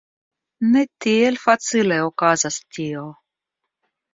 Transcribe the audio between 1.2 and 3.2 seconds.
facile okazas tio!